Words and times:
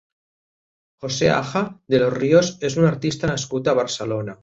José 0.99 1.29
Aja 1.33 1.63
de 1.91 2.01
los 2.01 2.17
Ríos 2.17 2.53
és 2.71 2.81
un 2.83 2.91
artista 2.95 3.35
nascut 3.35 3.71
a 3.75 3.81
Barcelona. 3.83 4.39